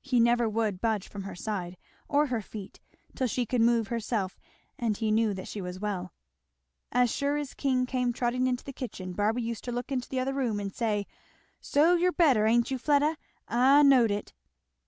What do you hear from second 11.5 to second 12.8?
"So you're better, ain't you,